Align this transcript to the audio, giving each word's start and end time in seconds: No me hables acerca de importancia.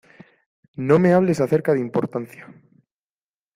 No 0.77 0.97
me 0.97 1.13
hables 1.13 1.41
acerca 1.41 1.75
de 1.75 1.79
importancia. 1.79 2.51